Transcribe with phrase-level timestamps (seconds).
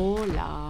[0.00, 0.68] Hola.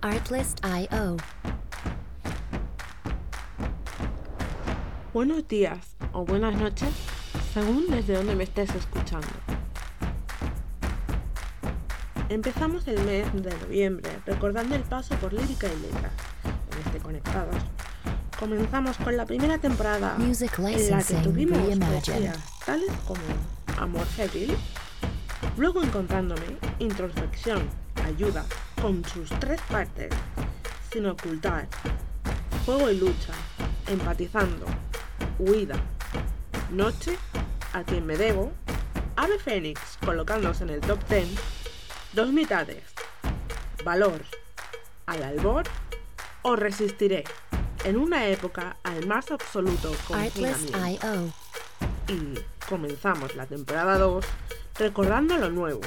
[0.00, 1.16] Artlist.io.
[5.14, 5.78] Buenos días
[6.10, 6.88] o buenas noches,
[7.54, 9.28] según desde donde me estés escuchando.
[12.28, 16.10] Empezamos el mes de noviembre recordando el paso por lírica y letra
[16.72, 17.81] en este Conectados.
[18.42, 23.20] Comenzamos con la primera temporada Music en la que tuvimos poesías tales como
[23.78, 24.56] Amor Febril,
[25.56, 27.62] luego encontrándome Introspección,
[28.04, 28.44] Ayuda,
[28.82, 30.12] con sus tres partes,
[30.92, 31.68] Sin ocultar,
[32.66, 33.32] Fuego y lucha,
[33.86, 34.66] Empatizando,
[35.38, 35.76] Huida,
[36.72, 37.16] Noche,
[37.72, 38.50] A quien me debo,
[39.14, 41.28] Ave Fénix colocándose en el top 10,
[42.12, 42.82] Dos mitades,
[43.84, 44.20] Valor,
[45.06, 45.62] Al albor
[46.42, 47.22] o Resistiré,
[47.84, 51.32] en una época al más absoluto confinamiento Artlist.io.
[52.08, 54.24] y comenzamos la temporada 2
[54.78, 55.80] recordando lo nuevo,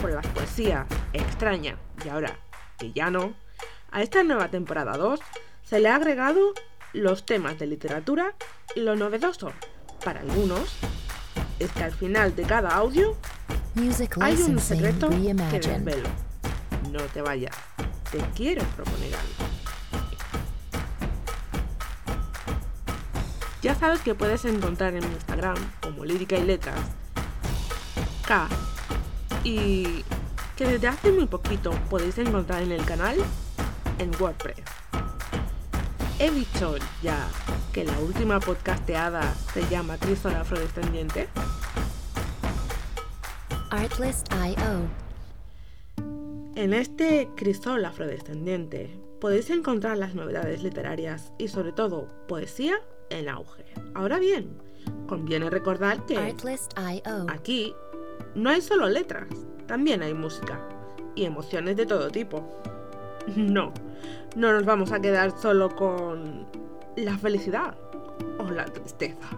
[0.00, 2.38] con las poesías extraña y ahora
[2.78, 3.34] que ya no,
[3.90, 5.20] a esta nueva temporada 2
[5.64, 6.54] se le ha agregado
[6.92, 8.34] los temas de literatura
[8.74, 9.52] y lo novedoso
[10.04, 10.76] para algunos
[11.58, 13.16] es que al final de cada audio
[13.74, 16.08] Music hay un secreto que desvelo.
[16.90, 17.54] No te vayas,
[18.10, 19.49] te quiero proponer algo.
[23.62, 26.80] Ya sabes que puedes encontrar en mi Instagram como lírica y letras
[28.26, 28.48] K
[29.44, 30.04] y
[30.56, 33.16] que desde hace muy poquito podéis encontrar en el canal
[33.98, 34.62] en WordPress.
[36.18, 37.28] He dicho ya
[37.72, 41.28] que la última podcasteada se llama Crisol Afrodescendiente.
[43.70, 44.88] Artlist.io.
[46.56, 52.74] En este crisol afrodescendiente podéis encontrar las novedades literarias y sobre todo poesía
[53.10, 53.64] en auge.
[53.94, 54.50] Ahora bien,
[55.06, 56.34] conviene recordar que
[57.28, 57.74] aquí
[58.34, 59.28] no hay solo letras,
[59.66, 60.60] también hay música
[61.14, 62.42] y emociones de todo tipo.
[63.36, 63.72] No,
[64.34, 66.46] no nos vamos a quedar solo con
[66.96, 67.76] la felicidad
[68.38, 69.28] o la tristeza.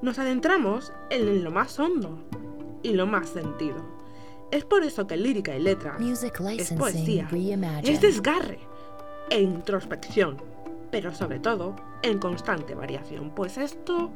[0.00, 2.18] Nos adentramos en lo más hondo
[2.82, 3.76] y lo más sentido.
[4.50, 5.62] Es por eso que lírica y
[5.98, 7.28] Music es poesía,
[7.82, 8.60] es desgarre
[9.28, 10.38] e introspección,
[10.90, 14.10] pero sobre todo en constante variación, pues esto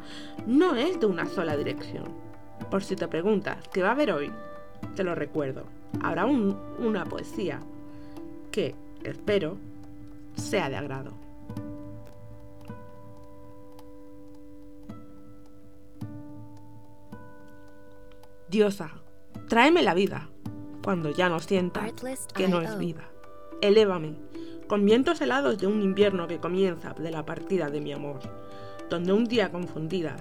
[0.47, 2.05] no es de una sola dirección.
[2.71, 4.33] Por si te preguntas qué va a haber hoy,
[4.95, 5.65] te lo recuerdo,
[6.03, 7.61] habrá un- una poesía
[8.51, 8.75] que,
[9.05, 9.57] espero,
[10.37, 11.13] sea de agrado.
[18.49, 18.91] Diosa,
[19.49, 20.29] tráeme la vida
[20.83, 21.87] cuando ya no sienta
[22.35, 23.09] que no es vida.
[23.61, 24.17] Elévame,
[24.73, 28.21] con vientos helados de un invierno que comienza de la partida de mi amor,
[28.89, 30.17] donde un día confundida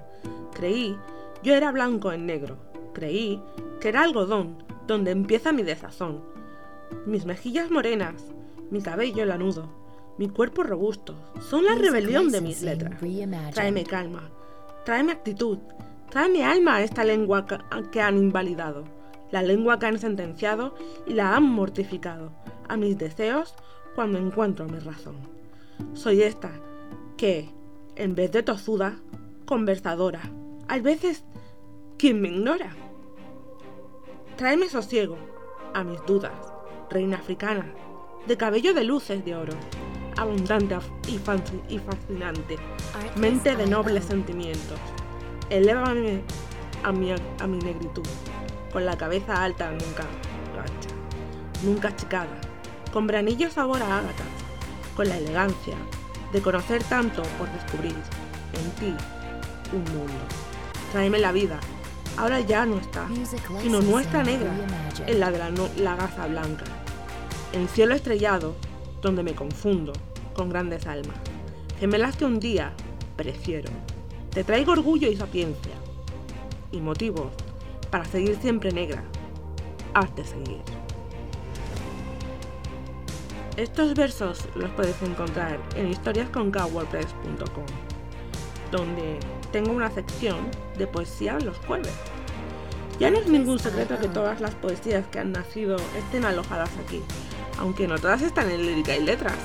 [0.53, 0.97] creí
[1.41, 2.57] yo era blanco en negro,
[2.94, 3.41] creí
[3.79, 6.22] que era algodón donde empieza mi desazón.
[7.06, 8.25] Mis mejillas morenas,
[8.72, 9.69] mi cabello lanudo,
[10.17, 11.16] mi cuerpo robusto,
[11.50, 13.00] son la rebelión de mis letras.
[13.53, 14.31] Tráeme calma,
[14.84, 15.59] tráeme actitud,
[16.09, 17.45] tráeme alma a esta lengua
[17.90, 18.84] que han invalidado,
[19.31, 20.75] la lengua que han sentenciado
[21.07, 22.34] y la han mortificado,
[22.67, 23.56] a mis deseos
[23.96, 25.16] cuando encuentro mi razón.
[25.94, 26.52] Soy esta
[27.18, 27.50] que,
[27.96, 29.00] en vez de tozuda,
[29.46, 30.22] conversadora,
[30.68, 31.24] a veces
[31.97, 32.75] quien me ignora.
[34.38, 35.18] Tráeme sosiego
[35.74, 36.31] a mis dudas,
[36.90, 37.66] reina africana,
[38.28, 39.53] de cabello de luces de oro,
[40.18, 40.78] abundante
[41.08, 41.16] y,
[41.73, 42.58] y fascinante,
[43.18, 44.79] mente de nobles sentimientos.
[45.50, 46.22] Elévame
[46.84, 48.08] a mi, a mi negritud,
[48.72, 50.06] con la cabeza alta nunca
[51.63, 52.40] nunca achicada,
[52.91, 54.24] con branillo sabor a ágata,
[54.96, 55.75] con la elegancia
[56.31, 57.96] de conocer tanto por descubrir
[58.53, 58.96] en ti
[59.74, 60.13] un mundo.
[60.91, 61.59] Tráeme la vida,
[62.18, 63.07] ahora ya no está,
[63.62, 64.52] sino nuestra negra,
[65.07, 66.66] en la de la, no- la gasa blanca,
[67.53, 68.56] en cielo estrellado,
[69.02, 69.94] donde me confundo
[70.34, 71.18] con grandes almas,
[71.79, 72.73] gemelas que un día
[73.16, 73.69] prefiero.
[74.31, 75.73] Te traigo orgullo y sapiencia,
[76.72, 77.28] y motivos
[77.90, 79.03] para seguir siempre negra.
[79.93, 80.61] Hazte seguir.
[83.61, 87.66] Estos versos los puedes encontrar en historiasconkwordpress.com,
[88.72, 89.19] donde
[89.52, 90.49] tengo una sección
[90.79, 91.93] de poesía los jueves.
[92.99, 97.03] Ya no es ningún secreto que todas las poesías que han nacido estén alojadas aquí,
[97.59, 99.37] aunque no todas están en lírica y letras.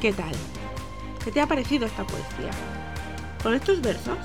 [0.00, 0.34] ¿Qué tal?
[1.22, 2.52] ¿Qué te ha parecido esta poesía?
[3.42, 4.16] Con estos versos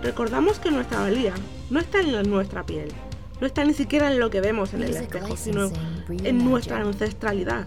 [0.00, 1.34] recordamos que nuestra valía
[1.70, 2.94] no está en nuestra piel,
[3.40, 5.70] no está ni siquiera en lo que vemos en el espejo, sino
[6.08, 7.66] en nuestra ancestralidad,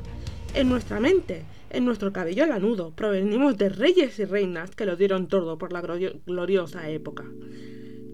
[0.53, 2.91] en nuestra mente, en nuestro cabello lanudo.
[2.91, 7.25] Provenimos de reyes y reinas que lo dieron todo por la gloriosa época,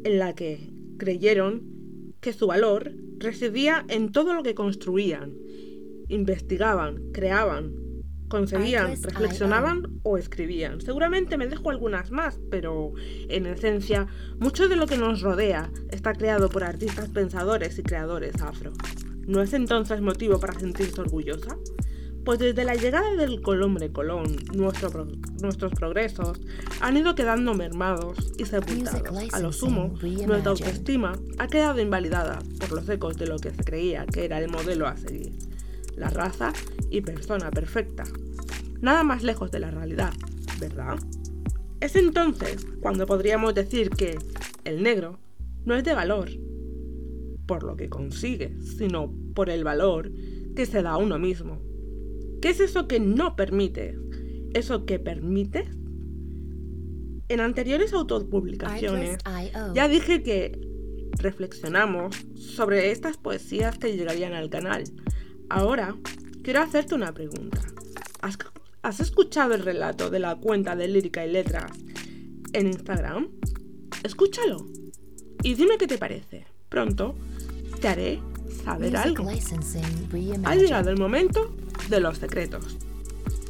[0.04, 1.64] en la que creyeron
[2.22, 5.34] que su valor residía en todo lo que construían,
[6.08, 7.87] investigaban, creaban,
[8.28, 10.82] concebían, reflexionaban o escribían.
[10.82, 12.94] Seguramente me dejo algunas más, pero
[13.30, 14.08] en esencia,
[14.40, 18.74] mucho de lo que nos rodea está creado por artistas pensadores y creadores afro.
[19.26, 21.58] ¿No es entonces motivo para sentirse orgullosa?
[22.24, 26.42] Pues desde la llegada del Colombre Colón, nuestros progresos
[26.82, 29.34] han ido quedando mermados y sepultados.
[29.34, 33.64] A lo sumo, nuestra autoestima ha quedado invalidada por los ecos de lo que se
[33.64, 35.32] creía que era el modelo a seguir.
[35.96, 36.52] La raza
[36.90, 38.04] y persona perfecta.
[38.82, 40.14] Nada más lejos de la realidad,
[40.60, 40.98] ¿verdad?
[41.80, 44.18] Es entonces cuando podríamos decir que
[44.64, 45.20] el negro
[45.66, 46.30] no es de valor
[47.46, 50.12] por lo que consigue, sino por el valor
[50.56, 51.62] que se da a uno mismo.
[52.42, 53.98] ¿Qué es eso que no permite?
[54.54, 55.70] ¿Eso que permite?
[57.30, 59.18] En anteriores autopublicaciones
[59.74, 60.60] ya dije que
[61.20, 64.84] reflexionamos sobre estas poesías que llegarían al canal.
[65.50, 65.96] Ahora
[66.48, 67.60] quiero hacerte una pregunta.
[68.82, 71.70] ¿Has, escuchado el relato de la cuenta de Lírica y Letras
[72.54, 73.28] en Instagram?
[74.02, 74.66] Escúchalo
[75.44, 76.46] y dime qué te parece.
[76.70, 77.16] Pronto
[77.82, 78.22] te haré
[78.64, 79.28] saber algo.
[80.46, 81.54] Ha llegado el momento
[81.90, 82.78] de los secretos,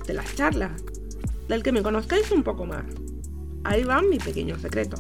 [0.08, 0.82] de las charlas,
[1.48, 2.86] del que me conozcáis un poco más.
[3.64, 4.98] Ahí va mi pequeño secreto.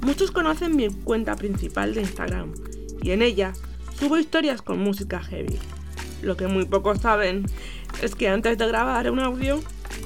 [0.00, 2.54] Muchos conocen mi cuenta principal de Instagram
[3.02, 3.52] y en ella
[4.00, 5.58] subo historias con música heavy.
[6.22, 7.46] Lo que muy pocos saben
[8.02, 9.60] es que antes de grabar un audio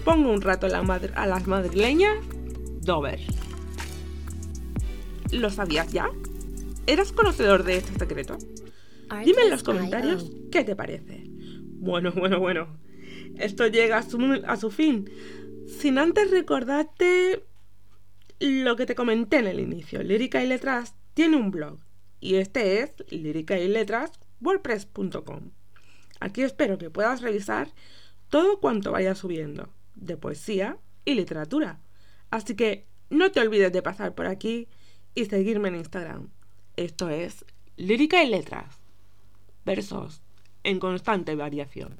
[0.04, 2.16] pongo un rato a, las madrileñas
[2.80, 3.20] Dover.
[5.30, 6.10] ¿Lo sabías ya?
[6.86, 8.36] ¿Eras conocedor de este secreto?
[9.24, 11.24] Dime en los comentarios qué te parece.
[11.82, 12.66] Bueno, bueno, bueno.
[13.38, 15.10] Esto llega a su, a su fin.
[15.66, 17.44] Sin antes recordarte
[18.40, 20.02] lo que te comenté en el inicio.
[20.02, 21.78] Lírica y Letras tiene un blog.
[22.20, 25.50] Y este es lírica y letras wordpress.com.
[26.22, 27.72] Aquí espero que puedas revisar
[28.28, 31.80] todo cuanto vaya subiendo, de poesía y literatura.
[32.30, 34.68] Así que no te olvides de pasar por aquí
[35.16, 36.28] y seguirme en Instagram.
[36.76, 37.44] Esto es
[37.76, 38.78] Lírica y Letras.
[39.64, 40.22] Versos
[40.62, 41.96] en constante variación.